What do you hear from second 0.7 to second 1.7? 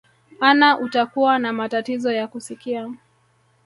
utakuwa na